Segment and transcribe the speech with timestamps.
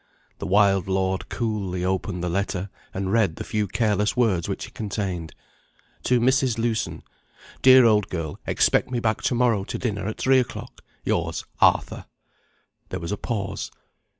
[0.39, 4.73] The wild lord coolly opened the letter, and read the few careless words which it
[4.73, 5.35] contained.
[6.05, 6.57] "To Mrs.
[6.57, 7.03] Lewson:
[7.61, 10.81] Dear old girl, expect me back to morrow to dinner at three o'clock.
[11.05, 12.05] Yours, ARTHUR."
[12.89, 13.69] There was a pause.